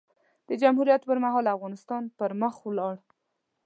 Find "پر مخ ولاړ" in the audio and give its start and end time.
2.17-2.95